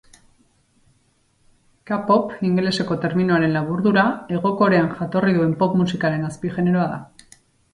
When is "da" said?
6.97-7.01